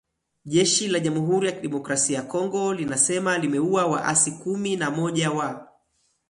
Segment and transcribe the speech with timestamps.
[0.45, 5.71] Jeshi la jamhuri ya kidemokrasia ya Kongo linasema limeua waasi kumi na moja wa